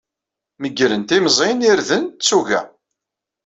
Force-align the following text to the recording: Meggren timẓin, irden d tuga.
Meggren 0.61 1.01
timẓin, 1.03 1.65
irden 1.69 2.03
d 2.09 2.21
tuga. 2.27 2.61